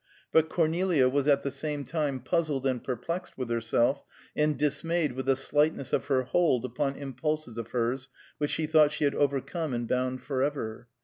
But 0.31 0.49
Cornelia 0.49 1.07
was 1.07 1.27
at 1.27 1.43
the 1.43 1.51
same 1.51 1.85
time 1.85 2.21
puzzled 2.21 2.65
and 2.65 2.83
perplexed 2.83 3.37
with 3.37 3.51
herself, 3.51 4.01
and 4.35 4.57
dismayed 4.57 5.11
with 5.11 5.27
the 5.27 5.35
slightness 5.35 5.93
of 5.93 6.07
her 6.07 6.23
hold 6.23 6.65
upon 6.65 6.95
impulses 6.95 7.55
of 7.59 7.67
hers 7.67 8.09
which 8.39 8.49
she 8.49 8.65
thought 8.65 8.91
she 8.93 9.03
had 9.03 9.13
overcome 9.13 9.75
and 9.75 9.87
bound 9.87 10.23
forever. 10.23 10.87